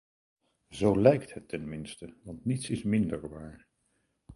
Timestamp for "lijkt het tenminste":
1.01-2.15